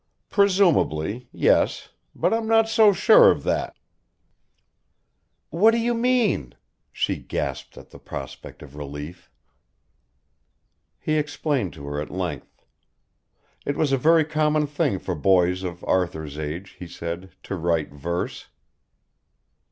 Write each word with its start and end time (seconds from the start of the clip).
"Presumably... 0.31 1.29
yes. 1.31 1.89
But 2.15 2.33
I'm 2.33 2.47
not 2.47 2.67
so 2.67 2.91
sure 2.91 3.29
of 3.29 3.43
that." 3.43 3.75
"What 5.51 5.69
do 5.69 5.77
you 5.77 5.93
mean?" 5.93 6.55
She 6.91 7.17
gasped 7.17 7.77
at 7.77 7.91
the 7.91 7.99
prospect 7.99 8.63
of 8.63 8.75
relief. 8.75 9.29
He 10.97 11.17
explained 11.19 11.73
to 11.73 11.85
her 11.85 12.01
at 12.01 12.09
length. 12.09 12.65
It 13.63 13.77
was 13.77 13.91
a 13.91 13.97
very 13.99 14.25
common 14.25 14.65
thing 14.65 14.97
for 14.97 15.13
boys 15.13 15.61
of 15.61 15.83
Arthur's 15.83 16.35
age, 16.35 16.77
he 16.79 16.87
said, 16.87 17.35
to 17.43 17.55
write 17.55 17.91
verse. 17.93 18.47